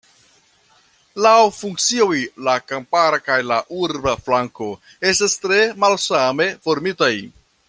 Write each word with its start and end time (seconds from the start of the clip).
Laŭ 1.25 1.33
funkcioj 1.57 2.15
la 2.47 2.55
kampara 2.71 3.21
kaj 3.29 3.37
la 3.51 3.61
urba 3.83 4.17
flanko 4.25 4.73
estas 5.13 5.41
tre 5.45 5.61
malsame 5.85 6.53
formitaj. 6.69 7.17